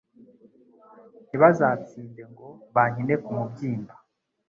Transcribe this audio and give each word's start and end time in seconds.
ntibazatsinde 1.27 2.23
ngo 2.31 2.47
bankine 2.75 3.15
ku 3.23 3.29
mubyimba» 3.37 3.93